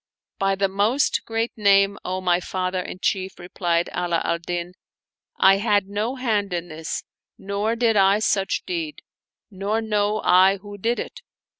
[0.43, 4.73] "By the Most Great Name, O my father and chief," re plied Ala al Din,"
[5.37, 7.03] I had no hand in this,
[7.37, 9.03] nor did I such deed,
[9.51, 11.21] nor know I who did it."